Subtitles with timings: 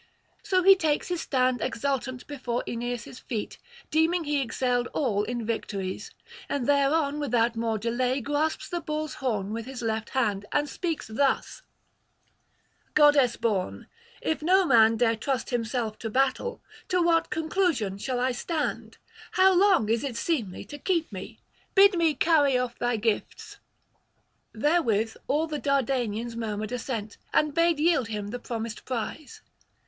[0.41, 3.59] So he takes his stand exultant before Aeneas' feet,
[3.91, 6.09] deeming he excelled all in victories;
[6.49, 11.05] and thereon without more delay grasps the bull's horn with his left hand, and speaks
[11.05, 11.61] thus:
[12.95, 13.85] 'Goddess born,
[14.23, 18.97] if no man dare trust himself to battle, to what conclusion shall I stand?
[19.33, 21.37] how long is it seemly to keep me?
[21.75, 23.57] bid me carry off thy gifts.'
[24.51, 29.43] Therewith all the Dardanians murmured assent, and bade yield him the promised prize.